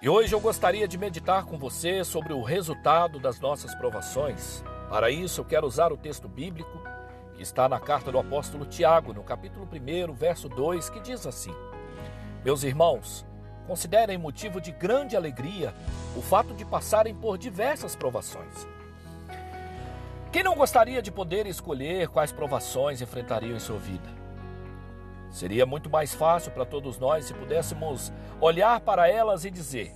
[0.00, 4.62] E hoje eu gostaria de meditar com você sobre o resultado das nossas provações.
[4.88, 6.70] Para isso, eu quero usar o texto bíblico
[7.34, 11.52] que está na carta do apóstolo Tiago, no capítulo 1, verso 2, que diz assim:
[12.44, 13.26] Meus irmãos,
[13.66, 15.74] considerem motivo de grande alegria
[16.16, 18.68] o fato de passarem por diversas provações.
[20.30, 24.08] Quem não gostaria de poder escolher quais provações enfrentariam em sua vida?
[25.30, 29.92] Seria muito mais fácil para todos nós se pudéssemos olhar para elas e dizer: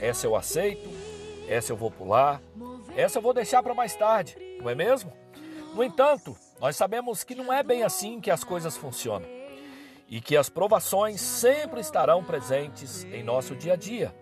[0.00, 0.88] essa eu aceito,
[1.48, 2.40] essa eu vou pular,
[2.96, 5.12] essa eu vou deixar para mais tarde, não é mesmo?
[5.74, 9.28] No entanto, nós sabemos que não é bem assim que as coisas funcionam
[10.08, 14.14] e que as provações sempre estarão presentes em nosso dia a dia.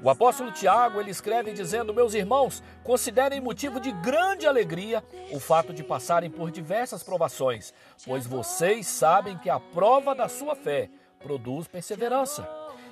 [0.00, 5.02] O apóstolo Tiago, ele escreve dizendo: "Meus irmãos, considerem motivo de grande alegria
[5.32, 7.74] o fato de passarem por diversas provações,
[8.06, 10.88] pois vocês sabem que a prova da sua fé
[11.18, 12.48] produz perseverança.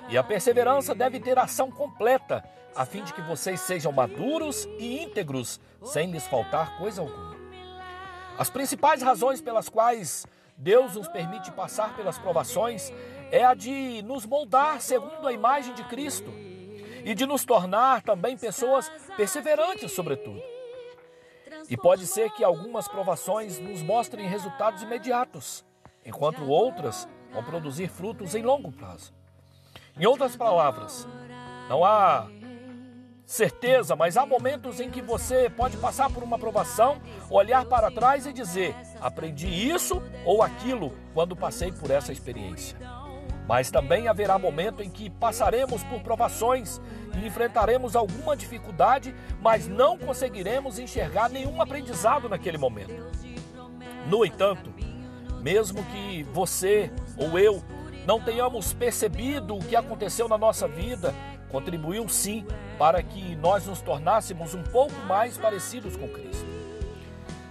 [0.09, 2.43] E a perseverança deve ter ação completa,
[2.75, 7.37] a fim de que vocês sejam maduros e íntegros, sem lhes faltar coisa alguma."
[8.37, 10.25] As principais razões pelas quais
[10.57, 12.91] Deus nos permite passar pelas provações
[13.31, 16.46] é a de nos moldar segundo a imagem de Cristo
[17.07, 20.41] e de nos tornar também pessoas perseverantes, sobretudo.
[21.69, 25.65] E pode ser que algumas provações nos mostrem resultados imediatos,
[26.05, 29.13] enquanto outras vão produzir frutos em longo prazo.
[29.97, 31.07] Em outras palavras,
[31.69, 32.27] não há
[33.25, 38.25] certeza, mas há momentos em que você pode passar por uma provação, olhar para trás
[38.25, 42.77] e dizer: aprendi isso ou aquilo quando passei por essa experiência.
[43.47, 46.81] Mas também haverá momento em que passaremos por provações
[47.17, 52.93] e enfrentaremos alguma dificuldade, mas não conseguiremos enxergar nenhum aprendizado naquele momento.
[54.05, 54.73] No entanto,
[55.41, 57.63] mesmo que você ou eu
[58.05, 61.13] não tenhamos percebido o que aconteceu na nossa vida,
[61.49, 62.45] contribuiu sim
[62.77, 66.56] para que nós nos tornássemos um pouco mais parecidos com Cristo.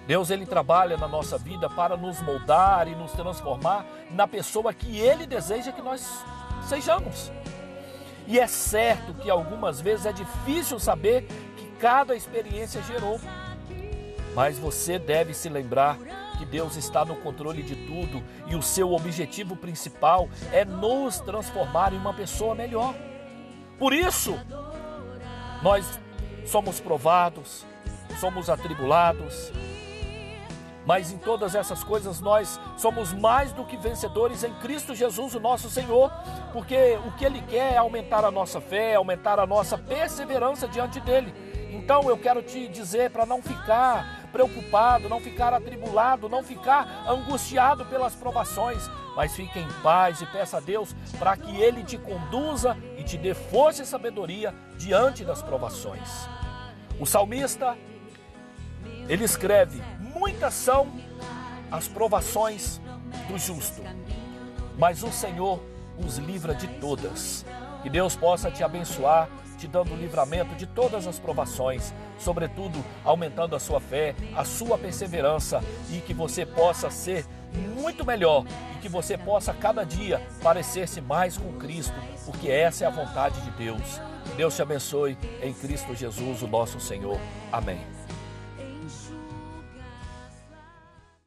[0.07, 4.99] Deus ele trabalha na nossa vida para nos moldar e nos transformar na pessoa que
[4.99, 6.25] ele deseja que nós
[6.69, 7.33] sejamos.
[8.27, 13.21] E é certo que algumas vezes é difícil saber que cada experiência gerou.
[14.35, 15.97] Mas você deve se lembrar
[16.39, 21.93] que Deus está no controle de tudo e o seu objetivo principal é nos transformar
[21.93, 22.95] em uma pessoa melhor.
[23.79, 24.39] Por isso,
[25.63, 25.99] nós
[26.45, 27.65] somos provados,
[28.21, 29.53] somos atribulados,
[30.87, 35.41] mas em todas essas coisas nós somos mais do que vencedores em Cristo Jesus, o
[35.41, 36.11] nosso Senhor,
[36.53, 41.01] porque o que Ele quer é aumentar a nossa fé, aumentar a nossa perseverança diante
[41.01, 41.35] dEle.
[41.73, 47.85] Então eu quero te dizer para não ficar preocupado, não ficar atribulado, não ficar angustiado
[47.87, 52.77] pelas provações, mas fique em paz e peça a Deus para que Ele te conduza
[52.97, 56.29] e te dê força e sabedoria diante das provações.
[57.01, 57.77] O salmista,
[59.09, 59.83] ele escreve:
[60.27, 60.89] Muitas são
[61.71, 62.81] as provações
[63.29, 63.81] do justo,
[64.77, 65.63] mas o Senhor
[66.05, 67.47] os livra de todas.
[67.81, 73.61] Que Deus possa te abençoar, te dando livramento de todas as provações, sobretudo aumentando a
[73.61, 77.25] sua fé, a sua perseverança e que você possa ser
[77.81, 78.45] muito melhor
[78.75, 81.95] e que você possa cada dia parecer-se mais com Cristo,
[82.25, 84.01] porque essa é a vontade de Deus.
[84.37, 87.17] Deus te abençoe em Cristo Jesus, o nosso Senhor.
[87.53, 87.96] Amém.